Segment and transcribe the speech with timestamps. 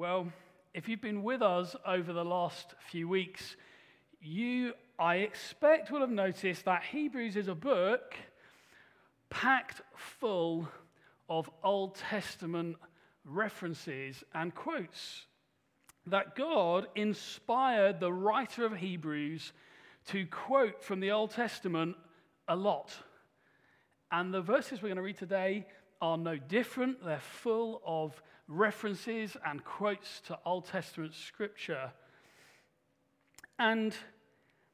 [0.00, 0.32] Well,
[0.72, 3.56] if you've been with us over the last few weeks,
[4.18, 8.14] you, I expect, will have noticed that Hebrews is a book
[9.28, 10.66] packed full
[11.28, 12.76] of Old Testament
[13.26, 15.26] references and quotes.
[16.06, 19.52] That God inspired the writer of Hebrews
[20.06, 21.94] to quote from the Old Testament
[22.48, 22.96] a lot.
[24.10, 25.66] And the verses we're going to read today
[26.00, 27.04] are no different.
[27.04, 31.92] They're full of references and quotes to Old Testament scripture.
[33.58, 33.94] And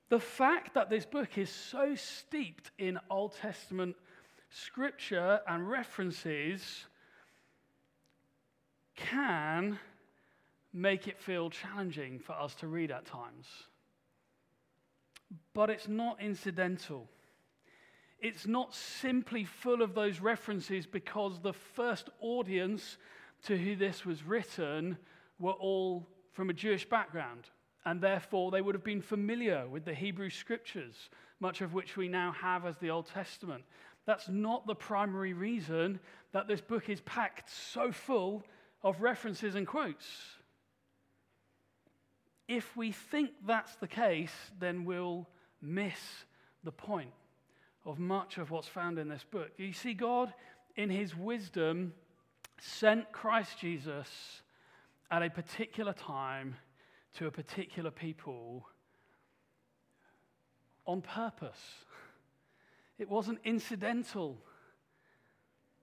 [0.09, 3.95] the fact that this book is so steeped in Old Testament
[4.51, 6.87] scripture and references
[8.97, 9.79] can
[10.73, 13.47] make it feel challenging for us to read at times.
[15.53, 17.09] But it's not incidental.
[18.21, 22.97] It's not simply full of those references because the first audience
[23.47, 24.97] to who this was written
[25.39, 27.49] were all from a Jewish background,
[27.85, 32.09] and therefore they would have been familiar with the Hebrew scriptures, much of which we
[32.09, 33.65] now have as the Old Testament.
[34.05, 36.01] That's not the primary reason
[36.33, 38.45] that this book is packed so full
[38.83, 40.07] of references and quotes.
[42.49, 45.29] If we think that's the case, then we'll
[45.61, 45.99] miss
[46.63, 47.11] the point
[47.85, 49.51] of much of what's found in this book.
[49.57, 50.33] You see, God,
[50.77, 51.93] in his wisdom,
[52.61, 54.09] sent Christ Jesus
[55.11, 56.57] at a particular time
[57.15, 58.67] to a particular people
[60.87, 61.85] on purpose.
[62.99, 64.39] It wasn't incidental.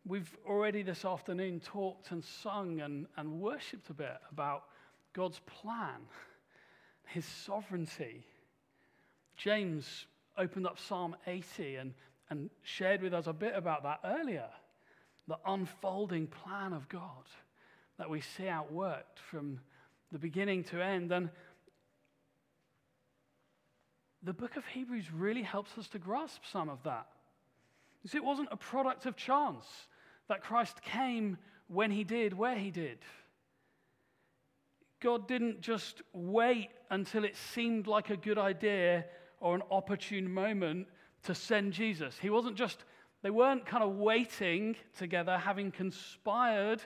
[0.06, 4.64] We've already this afternoon talked and sung and, and worshipped a bit about
[5.14, 6.08] God's plan,
[7.06, 8.26] his sovereignty.
[9.38, 10.06] James
[10.38, 11.94] opened up Psalm 80 and,
[12.30, 14.50] and shared with us a bit about that earlier
[15.28, 17.02] the unfolding plan of God
[17.98, 19.60] that we see outworked from
[20.12, 21.12] the beginning to end.
[21.12, 21.30] And
[24.22, 27.08] the book of Hebrews really helps us to grasp some of that.
[28.04, 29.66] You see, it wasn't a product of chance
[30.28, 33.00] that Christ came when he did, where he did.
[35.02, 39.06] God didn't just wait until it seemed like a good idea
[39.40, 40.88] or an opportune moment
[41.24, 42.18] to send Jesus.
[42.18, 42.84] He wasn't just
[43.24, 46.84] they weren't kind of waiting together, having conspired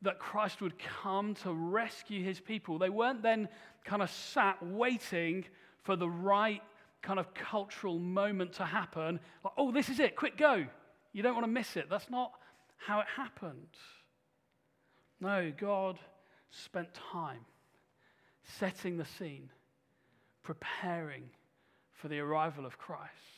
[0.00, 2.78] that Christ would come to rescue his people.
[2.78, 3.48] They weren't then
[3.84, 5.44] kind of sat waiting
[5.82, 6.62] for the right
[7.02, 9.20] kind of cultural moment to happen.
[9.44, 10.64] Like, oh, this is it, quick, go.
[11.12, 11.88] You don't want to miss it.
[11.90, 12.32] That's not
[12.78, 13.76] how it happened.
[15.20, 15.98] No, God
[16.50, 17.44] spent time
[18.58, 19.50] setting the scene,
[20.42, 21.24] preparing
[21.92, 23.35] for the arrival of Christ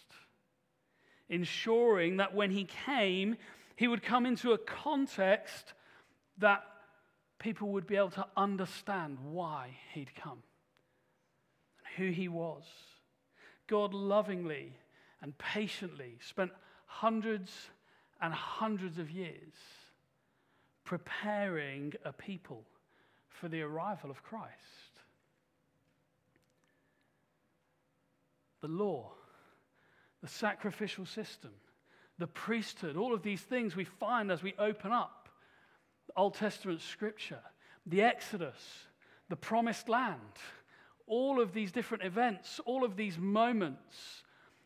[1.29, 3.37] ensuring that when he came,
[3.77, 5.73] he would come into a context
[6.39, 6.65] that
[7.39, 10.43] people would be able to understand why he'd come
[11.79, 12.65] and who he was.
[13.67, 14.73] God lovingly
[15.23, 16.51] and patiently spent
[16.87, 17.53] hundreds
[18.21, 19.55] and hundreds of years
[20.85, 22.65] preparing a people
[23.29, 24.55] for the arrival of Christ.
[28.61, 29.13] The law
[30.23, 31.51] the sacrificial system,
[32.19, 35.19] the priesthood, all of these things we find as we open up
[36.19, 37.41] Old Testament scripture,
[37.87, 38.57] the Exodus,
[39.29, 40.19] the promised land,
[41.07, 44.25] all of these different events, all of these moments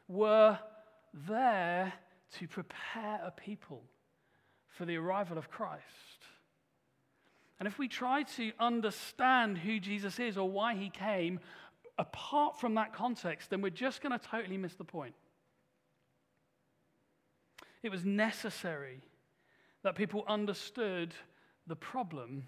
[0.08, 0.58] were
[1.12, 1.92] there
[2.38, 3.82] to prepare a people
[4.68, 5.82] for the arrival of Christ.
[7.60, 11.38] And if we try to understand who Jesus is or why he came
[11.98, 15.14] apart from that context, then we're just going to totally miss the point.
[17.82, 19.00] It was necessary
[19.82, 21.14] that people understood
[21.66, 22.44] the problem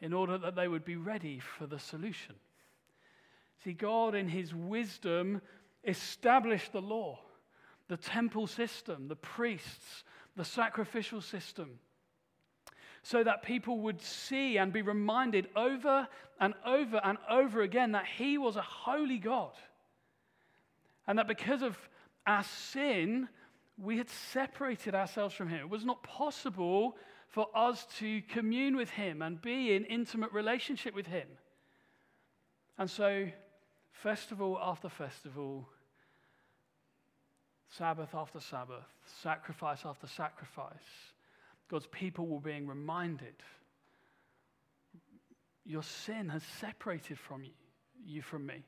[0.00, 2.34] in order that they would be ready for the solution.
[3.62, 5.42] See, God, in His wisdom,
[5.84, 7.18] established the law,
[7.88, 10.04] the temple system, the priests,
[10.36, 11.78] the sacrificial system,
[13.02, 18.06] so that people would see and be reminded over and over and over again that
[18.06, 19.52] He was a holy God.
[21.06, 21.76] And that because of
[22.26, 23.28] our sin,
[23.82, 25.60] we had separated ourselves from him.
[25.60, 26.96] It was not possible
[27.28, 31.28] for us to commune with him and be in intimate relationship with him.
[32.76, 33.28] And so,
[33.92, 35.68] festival after festival,
[37.76, 38.84] Sabbath after Sabbath,
[39.22, 40.74] sacrifice after sacrifice,
[41.68, 43.34] God's people were being reminded
[45.64, 47.52] your sin has separated from you,
[48.04, 48.64] you from me.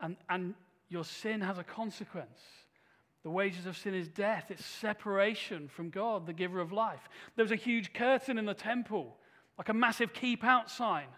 [0.00, 0.54] And, and
[0.88, 2.40] your sin has a consequence.
[3.24, 7.08] The wages of sin is death, it's separation from God, the giver of life.
[7.36, 9.16] There was a huge curtain in the temple
[9.58, 11.08] like a massive keep out sign.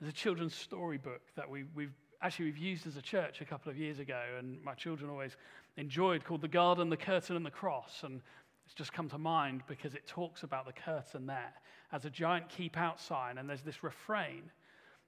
[0.00, 1.92] There's a children's storybook that we, we've
[2.22, 5.36] actually we've used as a church a couple of years ago, and my children always
[5.76, 8.02] enjoyed, called The Garden, the Curtain, and the Cross.
[8.04, 8.20] And
[8.64, 11.52] it's just come to mind because it talks about the curtain there
[11.92, 14.50] as a giant keep out sign, and there's this refrain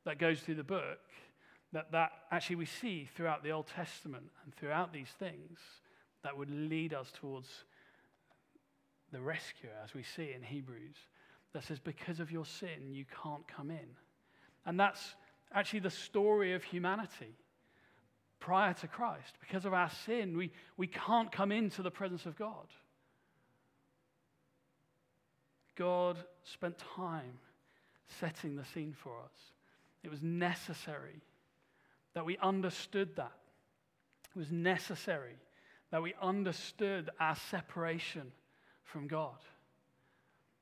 [0.04, 0.98] that goes through the book
[1.76, 5.58] that, that actually we see throughout the Old Testament and throughout these things
[6.22, 7.50] that would lead us towards
[9.12, 10.96] the rescuer, as we see in Hebrews,
[11.52, 13.88] that says, Because of your sin, you can't come in.
[14.64, 15.16] And that's
[15.52, 17.36] actually the story of humanity
[18.40, 19.34] prior to Christ.
[19.38, 22.68] Because of our sin, we, we can't come into the presence of God.
[25.76, 27.38] God spent time
[28.08, 29.52] setting the scene for us.
[30.02, 31.20] It was necessary
[32.16, 33.32] that we understood that.
[34.34, 35.36] It was necessary
[35.90, 38.32] that we understood our separation
[38.84, 39.36] from God.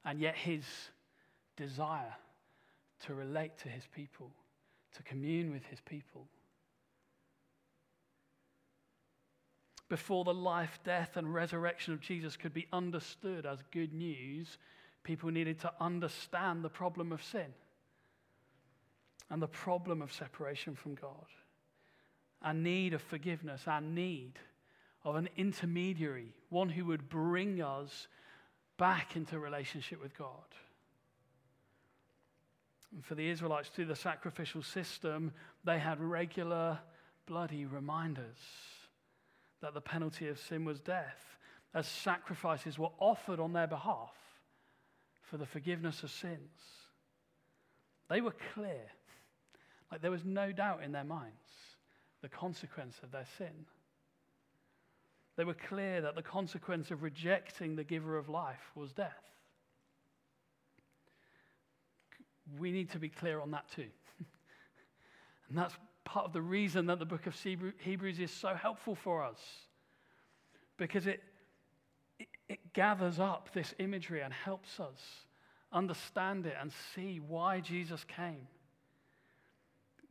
[0.04, 0.64] And yet, his
[1.56, 2.16] desire
[3.06, 4.32] to relate to his people,
[4.96, 6.26] to commune with his people.
[9.88, 14.58] Before the life, death, and resurrection of Jesus could be understood as good news,
[15.04, 17.54] people needed to understand the problem of sin
[19.30, 21.26] and the problem of separation from God,
[22.44, 24.34] our need of forgiveness, our need
[25.02, 28.06] of an intermediary, one who would bring us
[28.76, 30.28] back into relationship with God.
[32.92, 35.32] And for the Israelites, through the sacrificial system,
[35.64, 36.78] they had regular
[37.26, 38.38] bloody reminders
[39.62, 41.38] that the penalty of sin was death,
[41.72, 44.14] as sacrifices were offered on their behalf
[45.22, 46.38] for the forgiveness of sins.
[48.08, 48.84] They were clear,
[49.90, 51.32] like there was no doubt in their minds
[52.24, 53.66] the consequence of their sin.
[55.36, 59.12] They were clear that the consequence of rejecting the giver of life was death.
[62.58, 63.88] We need to be clear on that too.
[65.50, 65.74] and that's
[66.04, 69.40] part of the reason that the book of Hebrews is so helpful for us.
[70.78, 71.22] Because it,
[72.18, 75.26] it, it gathers up this imagery and helps us
[75.74, 78.48] understand it and see why Jesus came.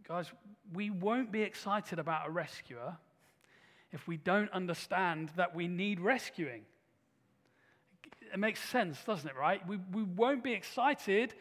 [0.07, 0.31] Guys,
[0.73, 2.97] we won't be excited about a rescuer
[3.91, 6.63] if we don't understand that we need rescuing.
[8.33, 9.65] It makes sense, doesn't it, right?
[9.67, 11.33] We, we won't be excited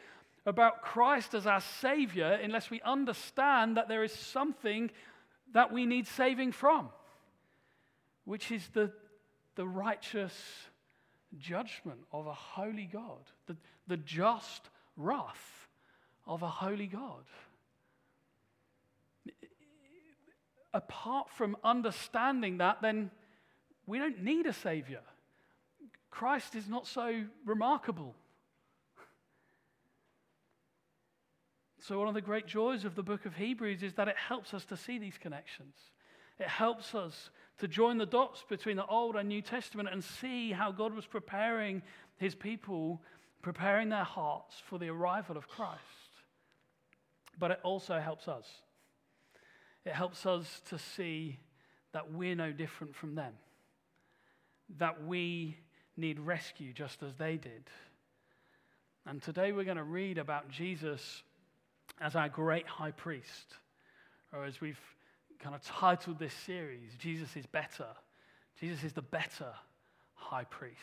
[0.46, 4.90] about Christ as our Savior unless we understand that there is something
[5.54, 6.90] that we need saving from,
[8.24, 8.92] which is the,
[9.56, 10.34] the righteous
[11.38, 13.56] judgment of a holy God, the,
[13.88, 15.68] the just wrath
[16.26, 17.24] of a holy God.
[20.74, 23.10] Apart from understanding that, then
[23.86, 25.02] we don't need a Savior.
[26.10, 28.14] Christ is not so remarkable.
[31.80, 34.54] So, one of the great joys of the book of Hebrews is that it helps
[34.54, 35.74] us to see these connections.
[36.38, 40.52] It helps us to join the dots between the Old and New Testament and see
[40.52, 41.82] how God was preparing
[42.18, 43.02] his people,
[43.42, 45.80] preparing their hearts for the arrival of Christ.
[47.38, 48.46] But it also helps us
[49.84, 51.38] it helps us to see
[51.92, 53.34] that we're no different from them,
[54.78, 55.56] that we
[55.96, 57.64] need rescue just as they did.
[59.06, 61.22] And today we're going to read about Jesus
[62.00, 63.54] as our great high priest,
[64.32, 64.80] or as we've
[65.40, 67.88] kind of titled this series, Jesus is better.
[68.60, 69.52] Jesus is the better
[70.14, 70.78] high priest.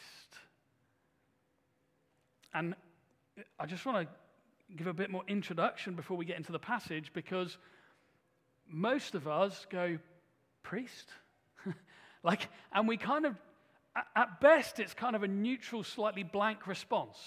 [2.53, 2.75] And
[3.59, 7.11] I just want to give a bit more introduction before we get into the passage
[7.13, 7.57] because
[8.69, 9.97] most of us go,
[10.63, 11.09] priest?
[12.23, 13.35] like, and we kind of,
[14.15, 17.17] at best, it's kind of a neutral, slightly blank response.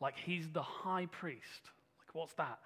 [0.00, 1.70] Like, he's the high priest.
[1.98, 2.58] Like, what's that?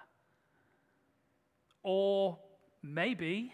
[1.83, 2.37] Or
[2.83, 3.53] maybe,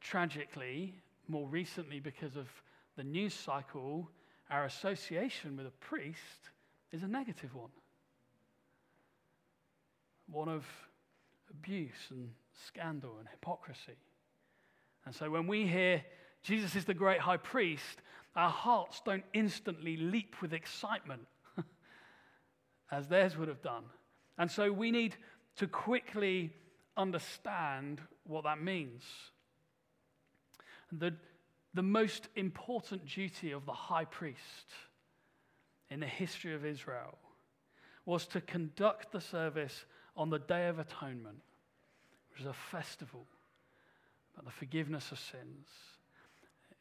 [0.00, 0.94] tragically,
[1.28, 2.48] more recently, because of
[2.96, 4.08] the news cycle,
[4.50, 6.50] our association with a priest
[6.92, 7.70] is a negative one.
[10.30, 10.64] One of
[11.50, 12.30] abuse and
[12.66, 13.96] scandal and hypocrisy.
[15.04, 16.04] And so when we hear
[16.42, 18.02] Jesus is the great high priest,
[18.34, 21.22] our hearts don't instantly leap with excitement
[22.90, 23.84] as theirs would have done.
[24.38, 25.16] And so we need
[25.56, 26.52] to quickly
[26.96, 29.04] understand what that means.
[30.90, 31.14] The,
[31.74, 34.72] the most important duty of the high priest
[35.90, 37.18] in the history of Israel
[38.04, 39.84] was to conduct the service
[40.16, 41.40] on the Day of Atonement
[42.32, 43.26] which is a festival
[44.34, 45.68] about the forgiveness of sins.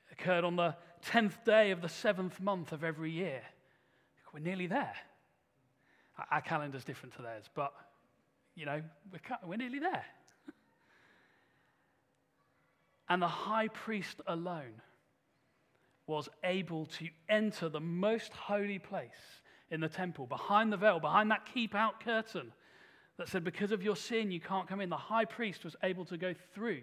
[0.10, 3.41] It occurred on the 10th day of the seventh month of every year.
[4.34, 4.96] We're nearly there.
[6.29, 7.74] Our calendar's different to theirs, but,
[8.55, 8.81] you know,
[9.12, 10.05] we're, we're nearly there.
[13.10, 14.81] and the high priest alone
[16.08, 21.31] was able to enter the most holy place in the temple, behind the veil, behind
[21.31, 22.51] that keep out curtain
[23.18, 24.89] that said, because of your sin, you can't come in.
[24.89, 26.82] The high priest was able to go through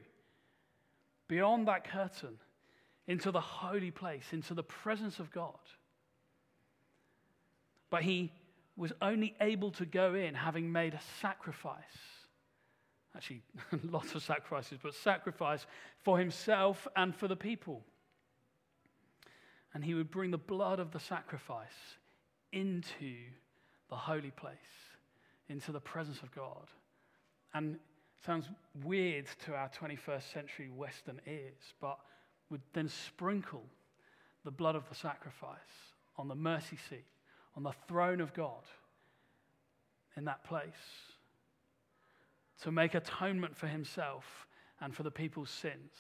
[1.29, 2.39] beyond that curtain
[3.07, 5.59] into the holy place, into the presence of God.
[7.91, 8.33] But he
[8.77, 11.83] was only able to go in having made a sacrifice.
[13.17, 13.43] Actually,
[13.91, 15.67] lots of sacrifices, but sacrifice
[16.03, 17.83] for himself and for the people.
[19.75, 21.97] And he would bring the blood of the sacrifice
[22.53, 23.15] into
[23.91, 24.57] the holy place,
[25.49, 26.67] into the presence of God.
[27.55, 27.79] And
[28.25, 28.49] sounds
[28.85, 31.99] weird to our 21st century Western ears, but
[32.51, 33.65] would then sprinkle
[34.45, 35.59] the blood of the sacrifice
[36.17, 37.05] on the mercy seat,
[37.57, 38.65] on the throne of God
[40.17, 40.73] in that place
[42.63, 44.47] to make atonement for himself
[44.81, 45.93] and for the people's sins.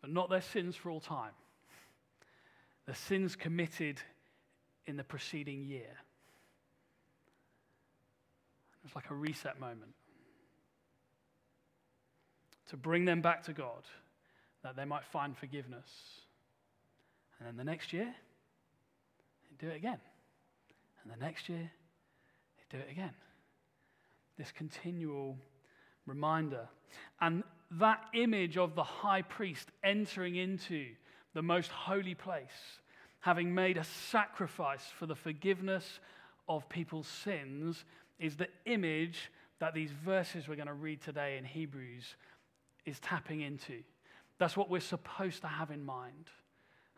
[0.00, 1.32] But not their sins for all time,
[2.86, 4.00] the sins committed
[4.88, 5.96] in the preceding year.
[8.84, 9.92] It's like a reset moment
[12.70, 13.84] to bring them back to God
[14.62, 15.88] that they might find forgiveness.
[17.38, 18.14] And then the next year,
[19.50, 19.98] they do it again.
[21.02, 21.70] And the next year,
[22.56, 23.12] they do it again.
[24.38, 25.36] This continual
[26.06, 26.68] reminder.
[27.20, 30.86] And that image of the high priest entering into
[31.34, 32.80] the most holy place,
[33.20, 36.00] having made a sacrifice for the forgiveness
[36.48, 37.84] of people's sins,
[38.18, 42.16] is the image that these verses we're going to read today in Hebrews
[42.86, 43.82] is tapping into.
[44.38, 46.26] That's what we're supposed to have in mind.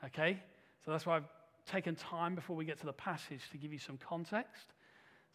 [0.04, 0.42] Okay?
[0.84, 1.28] So that's why I've
[1.66, 4.66] taken time before we get to the passage to give you some context.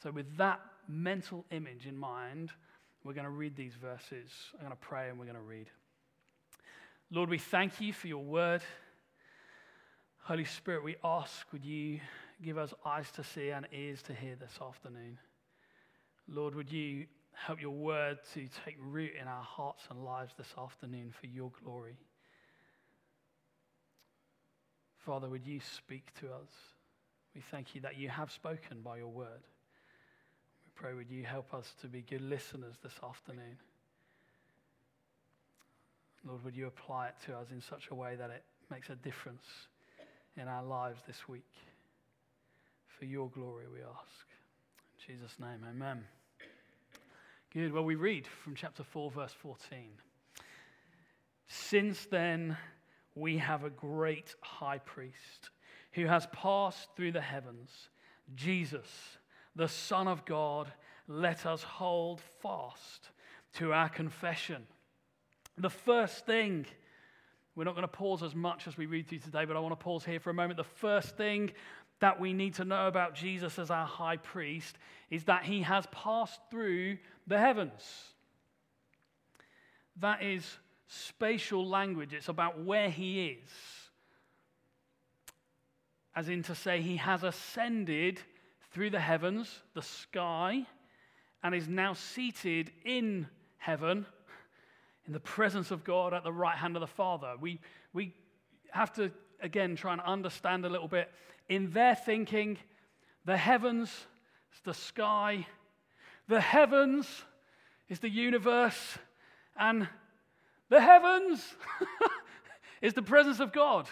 [0.03, 2.51] So, with that mental image in mind,
[3.03, 4.29] we're going to read these verses.
[4.53, 5.67] I'm going to pray and we're going to read.
[7.11, 8.61] Lord, we thank you for your word.
[10.25, 11.99] Holy Spirit, we ask, would you
[12.43, 15.19] give us eyes to see and ears to hear this afternoon?
[16.27, 20.51] Lord, would you help your word to take root in our hearts and lives this
[20.57, 21.99] afternoon for your glory?
[24.97, 26.49] Father, would you speak to us?
[27.35, 29.43] We thank you that you have spoken by your word.
[30.65, 33.59] We pray, would you help us to be good listeners this afternoon?
[36.27, 38.95] Lord, would you apply it to us in such a way that it makes a
[38.95, 39.67] difference
[40.37, 41.51] in our lives this week?
[42.99, 44.25] For your glory, we ask.
[45.07, 46.03] In Jesus' name, amen.
[47.53, 47.71] Good.
[47.71, 49.89] Well, we read from chapter 4, verse 14.
[51.47, 52.57] Since then,
[53.15, 55.51] we have a great high priest
[55.93, 57.69] who has passed through the heavens,
[58.35, 58.87] Jesus,
[59.55, 60.71] the Son of God.
[61.07, 63.09] Let us hold fast
[63.53, 64.67] to our confession.
[65.57, 66.65] The first thing,
[67.55, 69.71] we're not going to pause as much as we read through today, but I want
[69.71, 70.57] to pause here for a moment.
[70.57, 71.51] The first thing
[71.99, 74.77] that we need to know about Jesus as our high priest
[75.09, 76.97] is that he has passed through
[77.27, 77.81] the heavens.
[79.97, 80.45] That is
[80.87, 83.49] spatial language, it's about where he is.
[86.13, 88.19] As in to say, he has ascended
[88.71, 90.65] through the heavens, the sky,
[91.41, 94.05] and is now seated in heaven
[95.07, 97.33] in the presence of God at the right hand of the Father.
[97.39, 97.59] We,
[97.93, 98.13] we
[98.71, 101.11] have to, again, try and understand a little bit.
[101.47, 102.57] In their thinking,
[103.23, 105.45] the heavens is the sky,
[106.27, 107.07] the heavens
[107.87, 108.97] is the universe,
[109.57, 109.87] and
[110.69, 111.53] the heavens
[112.81, 113.87] is the presence of God.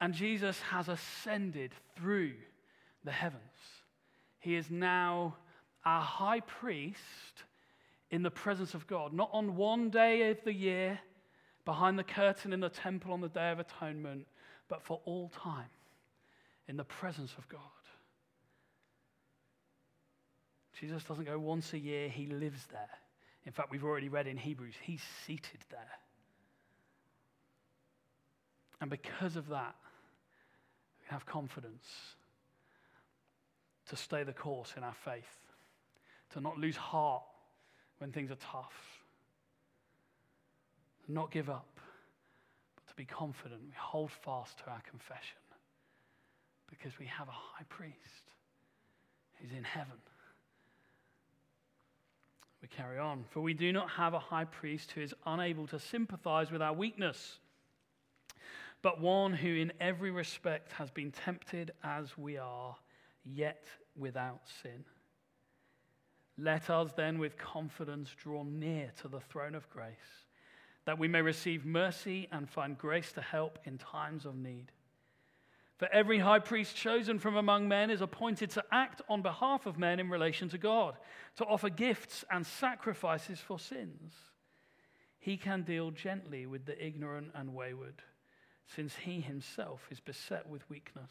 [0.00, 2.32] And Jesus has ascended through
[3.04, 3.40] the heavens.
[4.40, 5.36] He is now
[5.84, 7.44] our high priest
[8.14, 11.00] in the presence of God, not on one day of the year
[11.64, 14.24] behind the curtain in the temple on the Day of Atonement,
[14.68, 15.68] but for all time
[16.68, 17.60] in the presence of God.
[20.78, 22.88] Jesus doesn't go once a year, he lives there.
[23.46, 25.80] In fact, we've already read in Hebrews, he's seated there.
[28.80, 29.74] And because of that,
[31.00, 31.88] we have confidence
[33.88, 35.24] to stay the course in our faith,
[36.34, 37.24] to not lose heart
[37.98, 38.74] when things are tough,
[41.08, 41.80] not give up,
[42.76, 43.60] but to be confident.
[43.64, 45.38] We hold fast to our confession
[46.68, 47.94] because we have a high priest
[49.34, 49.98] who's in heaven.
[52.62, 53.24] We carry on.
[53.30, 56.72] For we do not have a high priest who is unable to sympathize with our
[56.72, 57.38] weakness,
[58.80, 62.74] but one who in every respect has been tempted as we are,
[63.24, 64.84] yet without sin.
[66.36, 70.26] Let us then with confidence draw near to the throne of grace,
[70.84, 74.72] that we may receive mercy and find grace to help in times of need.
[75.76, 79.78] For every high priest chosen from among men is appointed to act on behalf of
[79.78, 80.96] men in relation to God,
[81.36, 84.14] to offer gifts and sacrifices for sins.
[85.18, 88.02] He can deal gently with the ignorant and wayward,
[88.66, 91.10] since he himself is beset with weakness.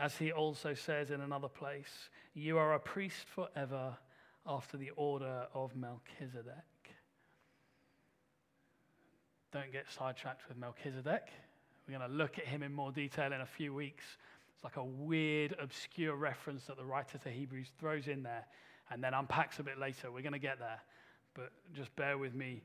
[0.00, 3.96] As he also says in another place, You are a priest forever
[4.46, 6.54] after the order of Melchizedek.
[9.52, 11.28] Don't get sidetracked with Melchizedek.
[11.86, 14.04] We're going to look at him in more detail in a few weeks.
[14.54, 18.46] It's like a weird, obscure reference that the writer to Hebrews throws in there
[18.90, 20.10] and then unpacks a bit later.
[20.10, 20.80] We're going to get there
[21.34, 22.62] but just bear with me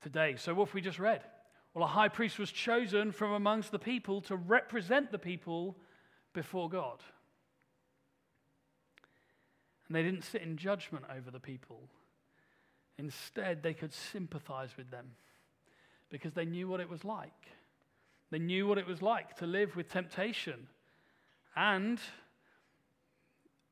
[0.00, 0.36] today.
[0.36, 1.22] So, what have we just read?
[1.74, 5.76] Well, a high priest was chosen from amongst the people to represent the people
[6.32, 6.98] before God.
[9.86, 11.82] And they didn't sit in judgment over the people.
[12.98, 15.06] Instead, they could sympathize with them
[16.10, 17.32] because they knew what it was like.
[18.30, 20.68] They knew what it was like to live with temptation.
[21.54, 21.98] And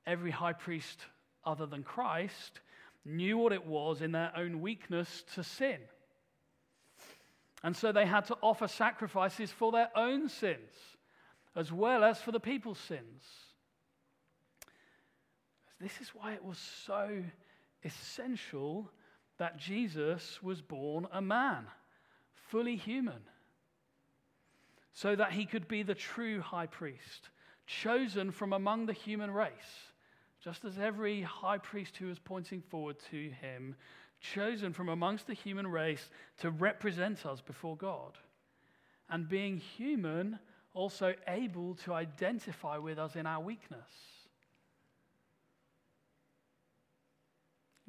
[0.07, 1.01] every high priest
[1.45, 2.61] other than Christ
[3.05, 5.79] knew what it was in their own weakness to sin.
[7.63, 10.71] And so they had to offer sacrifices for their own sins,
[11.57, 13.23] as well as for the people's sins.
[15.81, 17.23] This is why it was so
[17.85, 18.91] essential
[19.39, 21.67] that Jesus was born a man,
[22.51, 23.23] fully human,
[24.93, 27.31] so that he could be the true high priest,
[27.67, 29.91] chosen from among the human race
[30.43, 33.77] just as every high priest who was pointing forward to him,
[34.21, 38.17] chosen from amongst the human race to represent us before God.
[39.11, 40.39] And being human,
[40.75, 43.89] also able to identify with us in our weakness.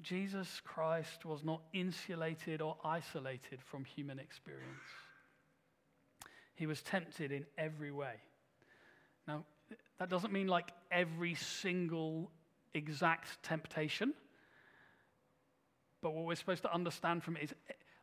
[0.01, 4.65] Jesus Christ was not insulated or isolated from human experience.
[6.55, 8.15] He was tempted in every way.
[9.27, 9.45] Now,
[9.99, 12.31] that doesn't mean like every single
[12.73, 14.13] exact temptation.
[16.01, 17.53] But what we're supposed to understand from it is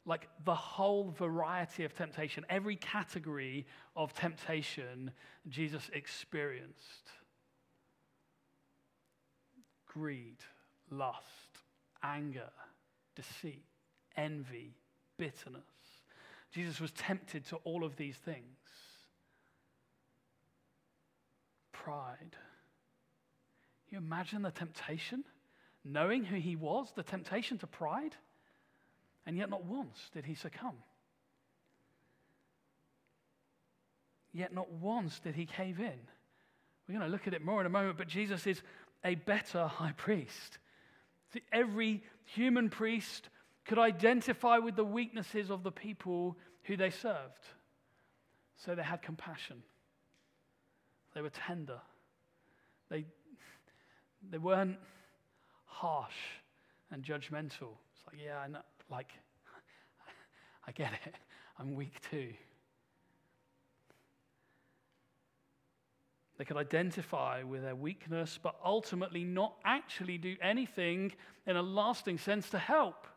[0.09, 5.11] like the whole variety of temptation, every category of temptation
[5.49, 7.11] Jesus experienced
[9.87, 10.39] greed,
[10.91, 11.21] lust,
[12.03, 12.51] anger,
[13.17, 13.65] deceit,
[14.17, 14.77] envy,
[15.19, 15.63] bitterness.
[16.53, 18.45] Jesus was tempted to all of these things.
[21.73, 22.37] Pride.
[23.91, 25.25] You imagine the temptation?
[25.85, 28.15] Knowing who he was, the temptation to pride?
[29.29, 30.79] And yet, not once did he succumb.
[34.33, 35.99] Yet, not once did he cave in.
[36.89, 38.63] We're going to look at it more in a moment, but Jesus is
[39.05, 40.59] a better high priest.
[41.53, 43.29] Every human priest
[43.67, 47.45] could identify with the weaknesses of the people who they served.
[48.57, 49.63] So they had compassion,
[51.15, 51.81] they were tender,
[52.91, 53.05] they
[54.31, 54.79] they weren't
[55.67, 56.17] harsh
[56.91, 57.77] and judgmental.
[57.93, 58.61] It's like, yeah, I know,
[58.91, 59.11] like,
[60.67, 61.15] I get it.
[61.59, 62.33] I'm weak too.
[66.39, 71.13] They could identify with their weakness, but ultimately not actually do anything
[71.47, 73.09] in a lasting sense to help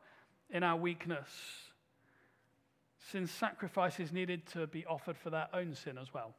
[0.49, 1.29] in our weakness.
[3.11, 6.33] Since sacrifices needed to be offered for their own sin as well.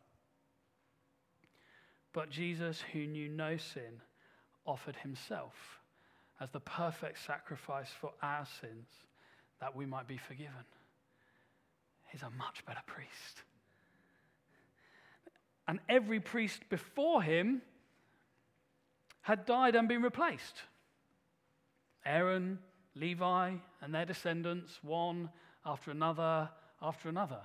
[2.13, 4.01] But Jesus, who knew no sin,
[4.67, 5.81] offered himself
[6.41, 8.89] as the perfect sacrifice for our sins
[9.63, 10.65] that we might be forgiven.
[12.09, 13.45] He's a much better priest.
[15.69, 17.63] And every priest before him
[19.21, 20.57] had died and been replaced.
[22.05, 22.59] Aaron,
[22.97, 25.31] Levi, and their descendants, one
[25.65, 26.51] after another
[26.83, 27.41] after another.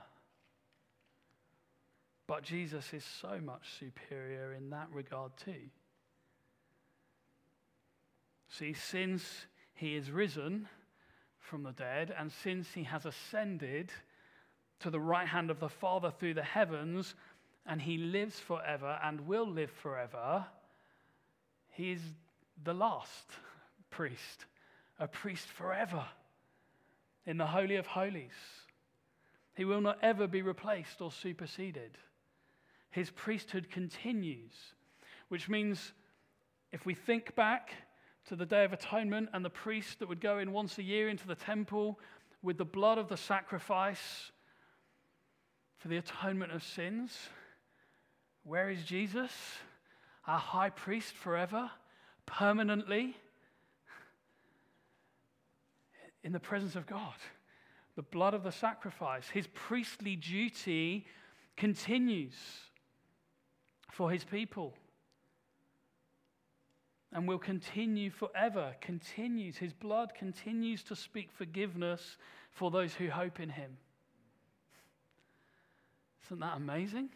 [2.26, 5.70] But Jesus is so much superior in that regard, too.
[8.50, 10.68] See, since he is risen
[11.50, 13.92] from the dead, and since he has ascended
[14.80, 17.16] to the right hand of the Father through the heavens,
[17.66, 20.46] and he lives forever and will live forever,
[21.72, 22.02] he is
[22.64, 23.30] the last
[23.90, 24.46] priest,
[25.00, 26.06] a priest forever
[27.26, 28.32] in the Holy of Holies.
[29.56, 31.98] He will not ever be replaced or superseded.
[32.92, 34.54] His priesthood continues,
[35.30, 35.94] which means
[36.72, 37.72] if we think back
[38.28, 41.10] to the Day of Atonement and the priest that would go in once a year
[41.10, 42.00] into the temple
[42.42, 44.32] with the blood of the sacrifice
[45.78, 47.18] for the atonement of sins,
[48.44, 49.32] where is Jesus,
[50.26, 51.70] our high priest forever,
[52.26, 53.16] permanently?
[56.24, 57.16] In the presence of God
[57.98, 59.28] the blood of the sacrifice.
[59.28, 61.08] His priestly duty
[61.58, 62.36] continues
[63.92, 64.76] for his people
[67.14, 69.58] and will continue forever, continues.
[69.58, 72.18] His blood continues to speak forgiveness
[72.52, 73.78] for those who hope in him.
[76.26, 77.10] Isn't that amazing?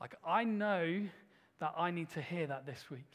[0.00, 1.02] Like, I know
[1.60, 3.10] that I need to hear that this week.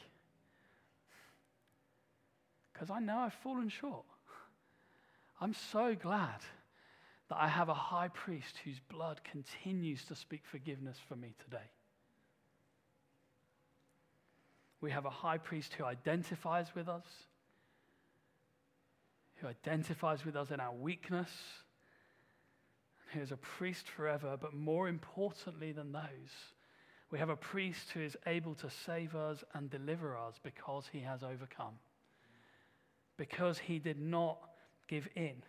[2.72, 4.06] Because I know I've fallen short.
[5.40, 6.40] I'm so glad
[7.28, 11.70] that I have a high priest whose blood continues to speak forgiveness for me today.
[14.80, 17.04] We have a high priest who identifies with us,
[19.36, 21.30] who identifies with us in our weakness,
[23.12, 26.32] who is a priest forever, but more importantly than those,
[27.10, 31.00] we have a priest who is able to save us and deliver us because he
[31.00, 31.74] has overcome.
[33.16, 34.38] Because he did not
[34.88, 35.42] give in.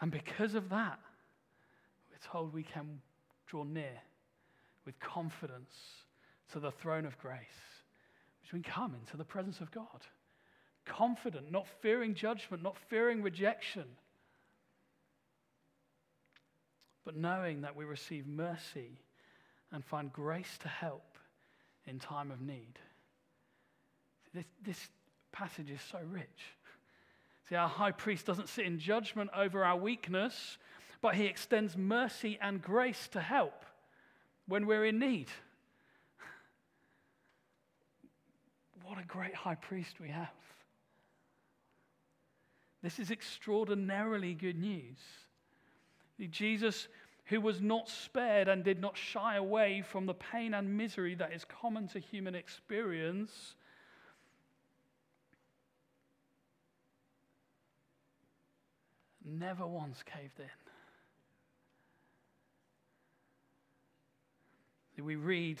[0.00, 0.98] And because of that,
[2.10, 3.00] we're told we can
[3.46, 4.00] draw near
[4.84, 5.74] with confidence
[6.52, 7.38] to the throne of grace,
[8.42, 10.06] which we come into the presence of God.
[10.84, 13.84] Confident, not fearing judgment, not fearing rejection,
[17.04, 18.98] but knowing that we receive mercy
[19.72, 21.18] and find grace to help
[21.86, 22.78] in time of need.
[24.34, 24.88] This, this
[25.32, 26.54] passage is so rich.
[27.48, 30.58] See, our high priest doesn't sit in judgment over our weakness,
[31.00, 33.64] but he extends mercy and grace to help
[34.46, 35.28] when we're in need.
[38.90, 40.32] What a great high priest we have.
[42.82, 44.98] This is extraordinarily good news.
[46.28, 46.88] Jesus,
[47.26, 51.32] who was not spared and did not shy away from the pain and misery that
[51.32, 53.54] is common to human experience,
[59.24, 60.50] never once caved in.
[65.04, 65.60] We read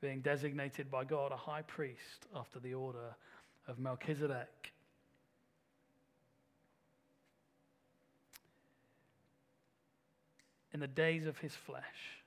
[0.00, 3.16] being designated by God a high priest after the order
[3.66, 4.72] of Melchizedek.
[10.72, 12.22] In the days of his flesh,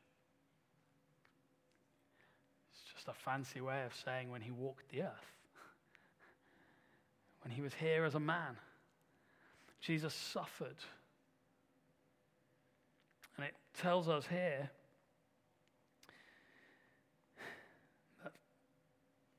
[2.74, 5.36] it's just a fancy way of saying when he walked the earth,
[7.44, 8.58] when he was here as a man,
[9.80, 10.78] Jesus suffered
[13.42, 14.70] and it tells us here
[18.24, 18.32] that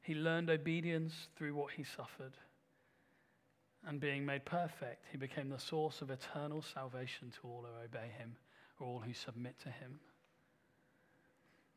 [0.02, 2.32] he learned obedience through what he suffered.
[3.86, 8.10] And being made perfect, he became the source of eternal salvation to all who obey
[8.18, 8.36] him,
[8.78, 9.98] or all who submit to him.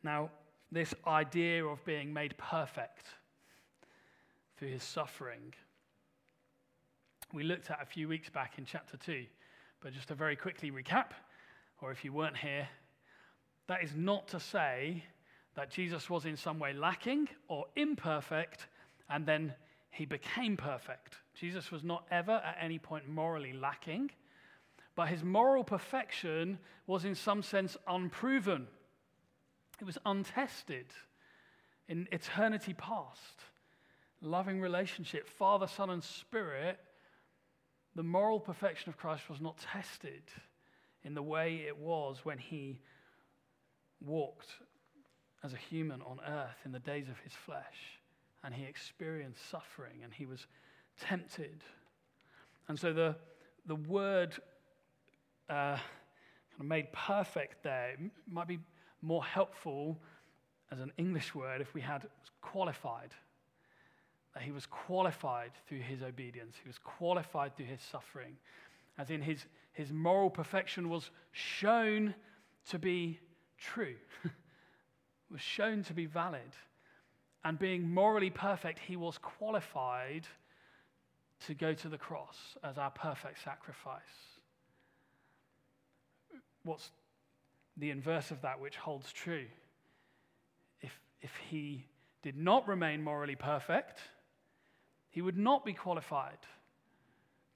[0.03, 0.29] Now,
[0.71, 3.07] this idea of being made perfect
[4.57, 5.53] through his suffering,
[7.33, 9.25] we looked at a few weeks back in chapter 2.
[9.81, 11.11] But just to very quickly recap,
[11.81, 12.67] or if you weren't here,
[13.67, 15.03] that is not to say
[15.55, 18.67] that Jesus was in some way lacking or imperfect
[19.09, 19.53] and then
[19.89, 21.15] he became perfect.
[21.33, 24.11] Jesus was not ever at any point morally lacking,
[24.95, 28.67] but his moral perfection was in some sense unproven.
[29.79, 30.87] It was untested
[31.87, 33.43] in eternity past.
[34.21, 36.79] Loving relationship, Father, Son, and Spirit,
[37.95, 40.23] the moral perfection of Christ was not tested
[41.03, 42.81] in the way it was when he
[44.01, 44.49] walked
[45.45, 47.99] as a human on earth in the days of his flesh.
[48.43, 50.47] And he experienced suffering and he was
[50.99, 51.63] tempted.
[52.67, 53.15] And so the,
[53.67, 54.33] the word
[55.49, 57.95] uh, kind of made perfect there
[58.27, 58.59] might be
[59.01, 59.99] more helpful
[60.71, 62.07] as an English word if we had
[62.41, 63.13] qualified.
[64.33, 68.35] That he was qualified through his obedience, he was qualified through his suffering,
[68.97, 72.15] as in his, his moral perfection was shown
[72.69, 73.19] to be
[73.57, 73.95] true,
[75.35, 76.55] was shown to be valid.
[77.43, 80.25] And being morally perfect, he was qualified
[81.45, 84.01] to go to the cross as our perfect sacrifice.
[86.63, 86.89] What's
[87.75, 89.43] the inverse of that which holds true?
[90.79, 91.85] If, if he
[92.23, 93.99] did not remain morally perfect,
[95.09, 96.39] he would not be qualified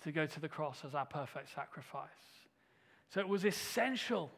[0.03, 2.09] to go to the cross as our perfect sacrifice.
[3.13, 4.31] So it was essential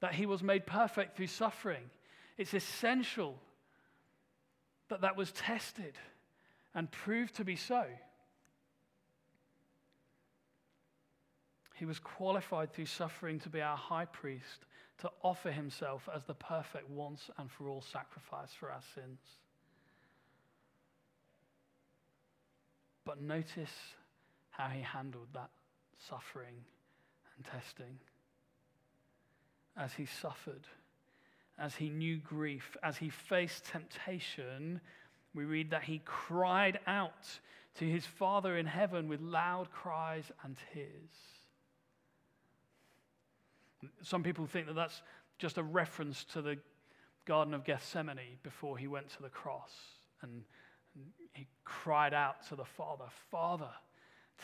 [0.00, 1.84] that he was made perfect through suffering.
[2.40, 3.38] It's essential
[4.88, 5.98] that that was tested
[6.74, 7.84] and proved to be so.
[11.76, 14.64] He was qualified through suffering to be our high priest,
[15.00, 19.20] to offer himself as the perfect once and for all sacrifice for our sins.
[23.04, 23.76] But notice
[24.48, 25.50] how he handled that
[26.08, 26.64] suffering
[27.36, 27.98] and testing.
[29.76, 30.66] As he suffered,
[31.60, 34.80] as he knew grief, as he faced temptation,
[35.34, 37.28] we read that he cried out
[37.78, 40.88] to his Father in heaven with loud cries and tears.
[44.02, 45.02] Some people think that that's
[45.38, 46.58] just a reference to the
[47.26, 49.72] Garden of Gethsemane before he went to the cross.
[50.22, 50.42] And,
[51.32, 53.70] he cried out to the Father, Father,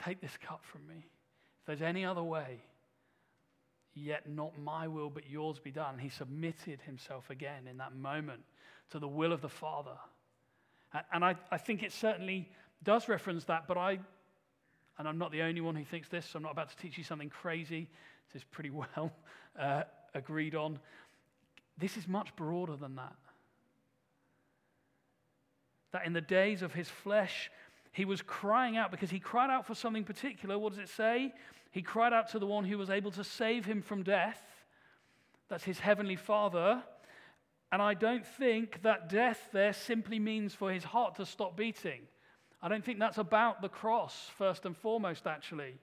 [0.05, 0.99] take this cup from me.
[0.99, 2.61] If there's any other way,
[3.97, 5.99] yet not my will but yours be done.
[5.99, 8.43] He submitted himself again in that moment
[8.91, 9.97] to the will of the Father.
[11.13, 12.49] And I, I think it certainly
[12.85, 13.99] does reference that, but I,
[14.99, 16.97] and I'm not the only one who thinks this, so I'm not about to teach
[16.97, 17.89] you something crazy.
[18.33, 19.13] This is pretty well
[19.59, 19.83] uh,
[20.15, 20.79] agreed on.
[21.79, 23.17] This is much broader than that.
[25.93, 27.51] That in the days of his flesh,
[27.97, 30.59] he was crying out because he cried out for something particular.
[30.59, 31.33] What does it say?
[31.71, 34.39] He cried out to the one who was able to save him from death.
[35.49, 36.83] That's his heavenly Father.
[37.73, 42.03] And I don't think that death there simply means for his heart to stop beating.
[42.61, 45.79] I don't think that's about the cross, first and foremost, actually.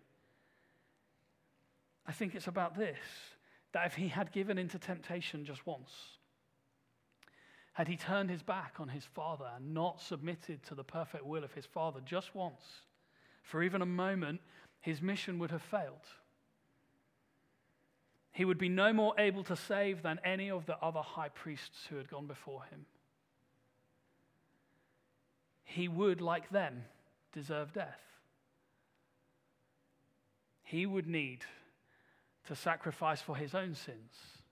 [2.06, 3.00] I think it's about this
[3.72, 5.90] that if he had given into temptation just once,
[7.74, 11.44] had he turned his back on his father and not submitted to the perfect will
[11.44, 12.64] of his father just once,
[13.42, 14.40] for even a moment,
[14.80, 16.08] his mission would have failed.
[18.32, 21.86] He would be no more able to save than any of the other high priests
[21.90, 22.86] who had gone before him.
[25.64, 26.84] He would, like them,
[27.32, 28.02] deserve death.
[30.64, 31.40] He would need
[32.48, 34.43] to sacrifice for his own sins.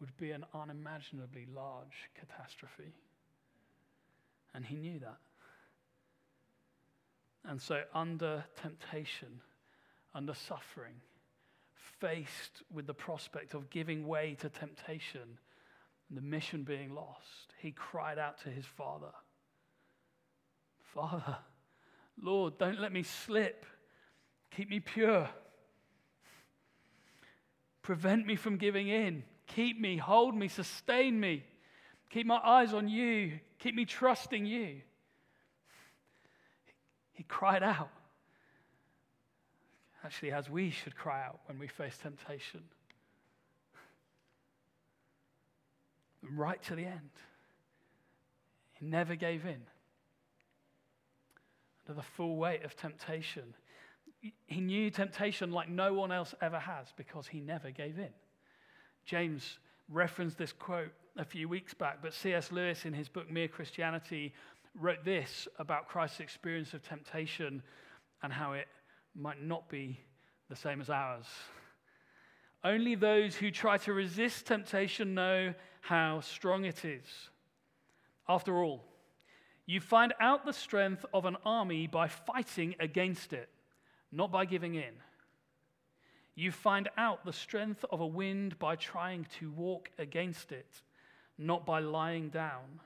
[0.00, 2.94] Would be an unimaginably large catastrophe.
[4.54, 5.18] And he knew that.
[7.44, 9.40] And so, under temptation,
[10.14, 10.94] under suffering,
[12.00, 15.38] faced with the prospect of giving way to temptation
[16.08, 19.12] and the mission being lost, he cried out to his father
[20.94, 21.36] Father,
[22.20, 23.64] Lord, don't let me slip.
[24.50, 25.28] Keep me pure.
[27.82, 29.22] Prevent me from giving in.
[29.54, 31.44] Keep me, hold me, sustain me.
[32.10, 33.38] Keep my eyes on you.
[33.58, 34.80] Keep me trusting you.
[37.12, 37.90] He cried out.
[40.04, 42.62] Actually, as we should cry out when we face temptation.
[46.22, 47.10] Right to the end.
[48.72, 49.60] He never gave in
[51.86, 53.54] Under the full weight of temptation.
[54.46, 58.10] He knew temptation like no one else ever has because he never gave in.
[59.10, 62.52] James referenced this quote a few weeks back, but C.S.
[62.52, 64.32] Lewis, in his book Mere Christianity,
[64.78, 67.60] wrote this about Christ's experience of temptation
[68.22, 68.68] and how it
[69.16, 69.98] might not be
[70.48, 71.26] the same as ours.
[72.62, 77.02] Only those who try to resist temptation know how strong it is.
[78.28, 78.84] After all,
[79.66, 83.48] you find out the strength of an army by fighting against it,
[84.12, 84.94] not by giving in.
[86.34, 90.82] You find out the strength of a wind by trying to walk against it,
[91.36, 92.80] not by lying down.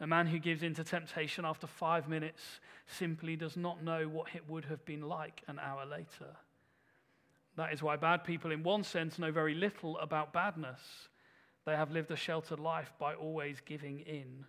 [0.00, 4.34] A man who gives in to temptation after five minutes simply does not know what
[4.34, 6.36] it would have been like an hour later.
[7.56, 10.80] That is why bad people, in one sense, know very little about badness.
[11.64, 14.46] They have lived a sheltered life by always giving in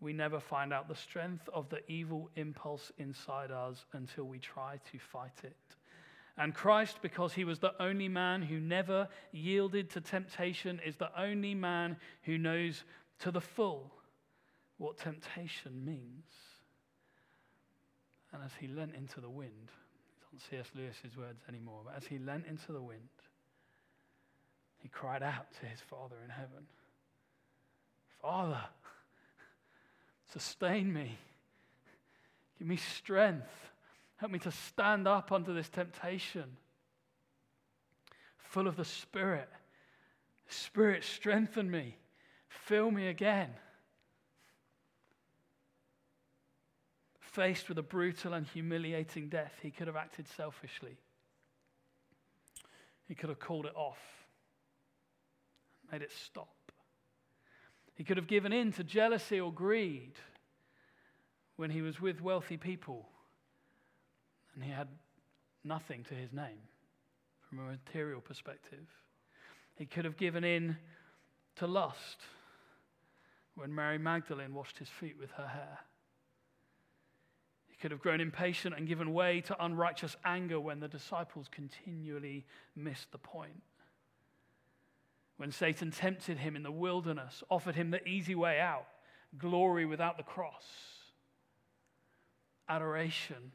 [0.00, 4.80] we never find out the strength of the evil impulse inside us until we try
[4.90, 5.56] to fight it.
[6.40, 11.10] And Christ, because he was the only man who never yielded to temptation, is the
[11.20, 12.82] only man who knows
[13.18, 13.92] to the full
[14.78, 16.24] what temptation means.
[18.32, 19.68] And as he leant into the wind,
[20.16, 20.70] it's not C.S.
[20.74, 23.00] Lewis's words anymore, but as he leant into the wind,
[24.78, 26.66] he cried out to his Father in heaven
[28.22, 28.60] Father,
[30.32, 31.18] sustain me,
[32.58, 33.70] give me strength,
[34.20, 36.44] help me to stand up under this temptation.
[38.36, 39.48] Full of the Spirit,
[40.46, 41.96] Spirit, strengthen me,
[42.48, 43.48] fill me again.
[47.20, 50.98] Faced with a brutal and humiliating death, he could have acted selfishly.
[53.08, 54.00] He could have called it off,
[55.90, 56.72] made it stop.
[57.94, 60.14] He could have given in to jealousy or greed
[61.56, 63.08] when he was with wealthy people
[64.54, 64.88] and he had
[65.64, 66.58] nothing to his name
[67.48, 68.86] from a material perspective.
[69.76, 70.76] He could have given in
[71.56, 72.18] to lust
[73.54, 75.78] when Mary Magdalene washed his feet with her hair
[77.68, 82.46] He could have grown impatient and given way to unrighteous anger when the disciples continually
[82.76, 83.62] missed the point.
[85.36, 88.86] When Satan tempted him in the wilderness, offered him the easy way out,
[89.38, 90.64] glory without the cross,
[92.68, 93.52] adoration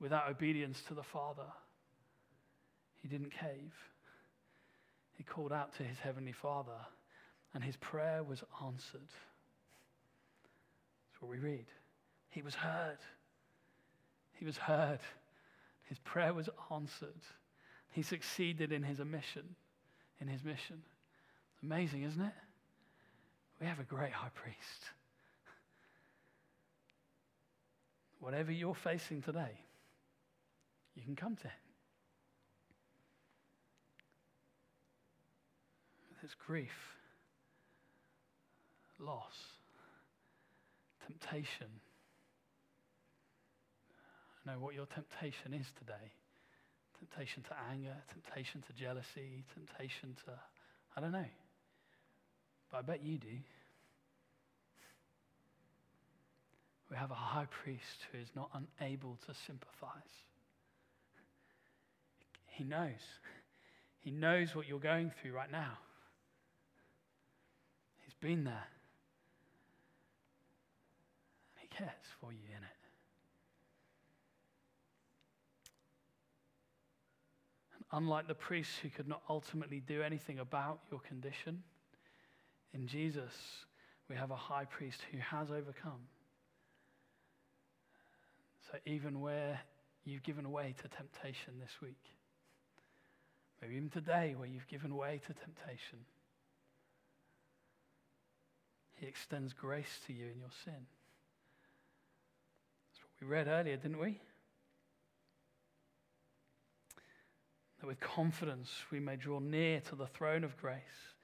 [0.00, 1.46] without obedience to the Father,
[3.02, 3.72] he didn't cave.
[5.14, 6.78] He called out to his heavenly Father,
[7.54, 9.00] and his prayer was answered.
[11.12, 11.66] That's what we read.
[12.30, 12.98] He was heard.
[14.34, 15.00] He was heard.
[15.84, 17.22] His prayer was answered.
[17.92, 19.54] He succeeded in his mission.
[20.20, 20.82] In his mission.
[21.62, 22.34] Amazing, isn't it?
[23.60, 24.90] We have a great high priest.
[28.20, 29.52] Whatever you're facing today,
[30.96, 31.52] you can come to him.
[36.20, 36.72] There's grief,
[38.98, 39.36] loss,
[41.06, 41.68] temptation,
[44.46, 46.12] I know what your temptation is today
[46.98, 50.32] temptation to anger, temptation to jealousy, temptation to,
[50.96, 51.28] I don't know.
[52.70, 53.36] But I bet you do.
[56.90, 60.16] We have a high priest who is not unable to sympathize.
[62.56, 63.02] He knows.
[64.00, 65.72] He knows what you're going through right now.
[68.02, 68.66] He's been there.
[71.52, 72.80] And He cares for you in it.
[77.74, 81.62] And Unlike the priests who could not ultimately do anything about your condition,
[82.72, 83.34] in Jesus,
[84.08, 86.08] we have a high priest who has overcome.
[88.70, 89.60] So even where
[90.04, 92.16] you've given way to temptation this week,
[93.60, 95.98] maybe even today where you've given way to temptation,
[98.94, 100.86] he extends grace to you in your sin.
[102.90, 104.20] That's what we read earlier, didn't we?
[107.80, 111.14] that with confidence we may draw near to the throne of grace,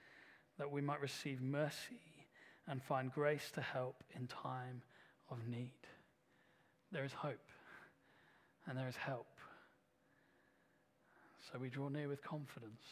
[0.58, 2.00] that we might receive mercy
[2.68, 4.82] and find grace to help in time
[5.30, 5.72] of need.
[6.92, 7.48] There is hope
[8.68, 9.26] and there is help.
[11.50, 12.82] So we draw near with confidence,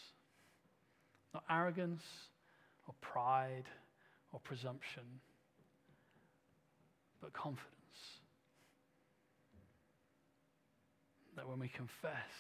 [1.33, 2.03] not arrogance
[2.89, 3.67] or pride
[4.33, 5.05] or presumption,
[7.21, 7.67] but confidence.
[11.37, 12.33] That when we confess,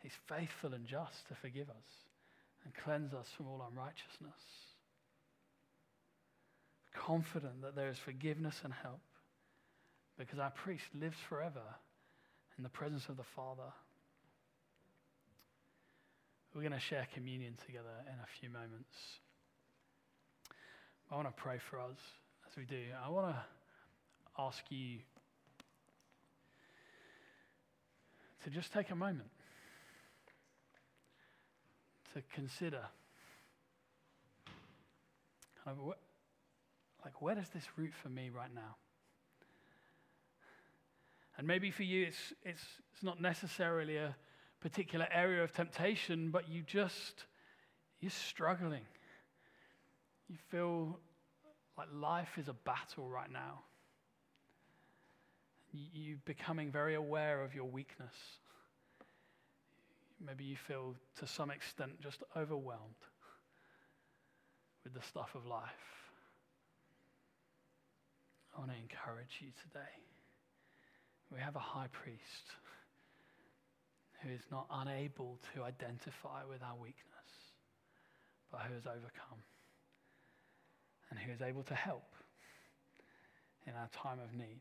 [0.00, 1.90] He's faithful and just to forgive us
[2.64, 4.42] and cleanse us from all unrighteousness.
[6.94, 9.00] Confident that there is forgiveness and help
[10.18, 11.62] because our priest lives forever
[12.56, 13.72] in the presence of the Father.
[16.58, 18.90] We're going to share communion together in a few moments.
[21.08, 21.98] I want to pray for us
[22.50, 22.82] as we do.
[23.00, 23.40] I want to
[24.42, 24.98] ask you
[28.42, 29.28] to just take a moment
[32.14, 32.82] to consider
[35.64, 36.00] kind of what,
[37.04, 38.74] like where does this root for me right now?
[41.36, 44.16] And maybe for you, it's, it's, it's not necessarily a
[44.60, 47.24] particular area of temptation, but you just,
[48.00, 48.86] you're struggling.
[50.28, 50.98] You feel
[51.76, 53.60] like life is a battle right now.
[55.72, 58.14] You're becoming very aware of your weakness.
[60.24, 63.04] Maybe you feel to some extent just overwhelmed
[64.82, 65.70] with the stuff of life.
[68.56, 69.92] I want to encourage you today.
[71.32, 72.54] We have a high priest
[74.22, 77.30] who is not unable to identify with our weakness,
[78.50, 79.42] but who has overcome
[81.10, 82.14] and who is able to help
[83.66, 84.60] in our time of need.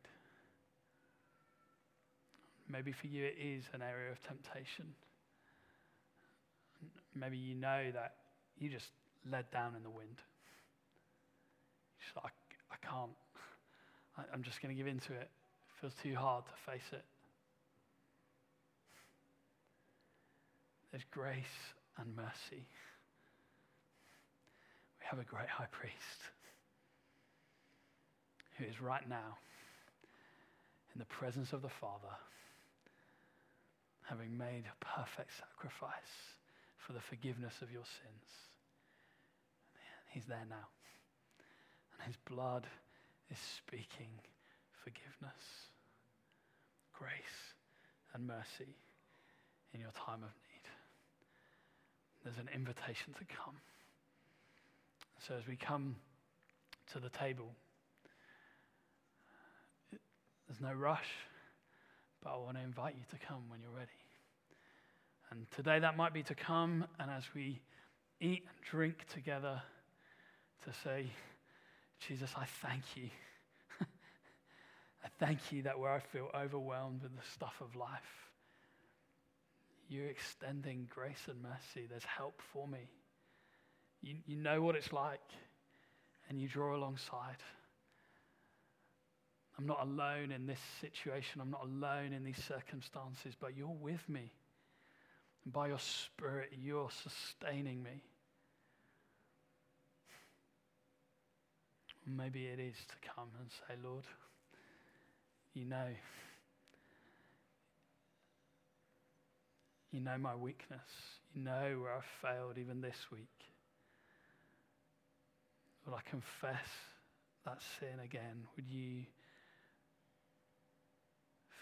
[2.70, 4.94] Maybe for you it is an area of temptation.
[7.16, 8.16] Maybe you know that
[8.60, 8.90] you just
[9.30, 10.18] led down in the wind.
[12.00, 12.30] Just, I,
[12.72, 13.12] I can't.
[14.18, 15.30] I, I'm just going to give into it.
[15.30, 17.04] It feels too hard to face it.
[20.92, 22.66] There's grace and mercy.
[25.00, 26.22] We have a great high priest
[28.58, 29.38] who is right now
[30.94, 32.16] in the presence of the Father,
[34.04, 36.34] having made a perfect sacrifice
[36.78, 38.30] for the forgiveness of your sins.
[40.10, 40.68] He's there now.
[41.94, 42.66] And his blood
[43.30, 44.10] is speaking
[44.84, 45.70] forgiveness,
[46.94, 47.54] grace,
[48.14, 48.74] and mercy
[49.74, 50.47] in your time of need.
[52.28, 53.56] There's an invitation to come.
[55.26, 55.96] So as we come
[56.92, 57.54] to the table,
[60.46, 61.08] there's no rush,
[62.22, 63.88] but I want to invite you to come when you're ready.
[65.32, 67.62] And today that might be to come and as we
[68.20, 69.62] eat and drink together,
[70.66, 71.10] to say,
[72.10, 73.10] Jesus, I thank you.
[73.82, 78.27] I thank you that where I feel overwhelmed with the stuff of life,
[79.90, 81.88] you're extending grace and mercy.
[81.90, 82.90] There's help for me.
[84.02, 85.22] You, you know what it's like,
[86.30, 87.38] and you draw alongside.
[89.58, 91.42] I'm not alone in this situation.
[91.42, 94.32] I'm not alone in these circumstances, but you're with me.
[95.44, 98.04] And by your Spirit, you're sustaining me.
[102.06, 104.04] Maybe it is to come and say, Lord,
[105.54, 105.88] you know.
[109.92, 110.90] You know my weakness.
[111.34, 113.28] You know where I've failed even this week.
[115.86, 116.68] Lord, I confess
[117.46, 118.46] that sin again.
[118.56, 119.04] Would you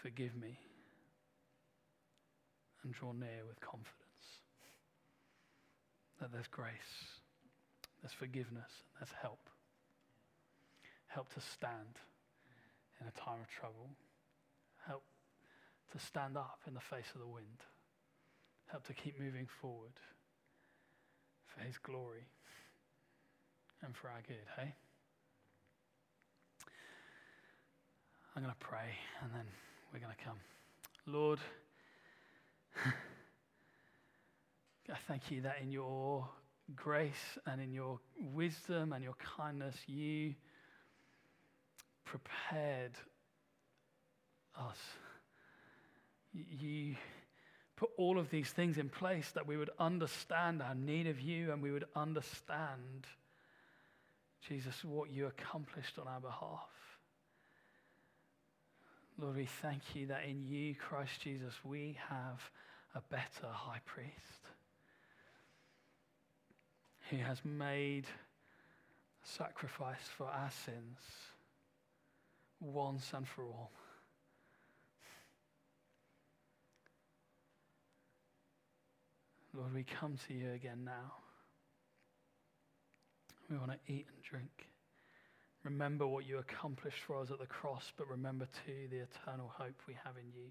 [0.02, 0.58] forgive me
[2.82, 3.92] and draw near with confidence?
[6.20, 6.72] That there's grace,
[8.02, 9.50] there's forgiveness, there's help
[11.16, 11.96] help to stand
[13.00, 13.88] in a time of trouble,
[14.86, 15.02] help
[15.92, 17.64] to stand up in the face of the wind,
[18.66, 19.92] help to keep moving forward
[21.46, 22.26] for His glory
[23.82, 24.74] and for our good, hey?
[28.34, 28.90] I'm going to pray
[29.22, 29.46] and then
[29.92, 30.36] we're going to come.
[31.06, 31.38] Lord,
[32.84, 32.92] I
[35.08, 36.28] thank you that in your
[36.74, 38.00] grace and in your
[38.34, 40.34] wisdom and your kindness, you
[42.04, 42.92] prepared
[44.58, 44.78] us.
[46.32, 46.96] You
[47.76, 51.52] put all of these things in place that we would understand our need of you
[51.52, 53.06] and we would understand,
[54.48, 56.70] Jesus, what you accomplished on our behalf.
[59.18, 62.50] Lord, we thank you that in you, Christ Jesus, we have
[62.94, 64.10] a better high priest
[67.10, 68.06] who has made
[69.22, 70.98] sacrifice for our sins
[72.60, 73.70] once and for all.
[79.56, 81.14] Lord, we come to you again now.
[83.50, 84.68] We want to eat and drink.
[85.64, 89.74] Remember what you accomplished for us at the cross, but remember too the eternal hope
[89.88, 90.50] we have in you.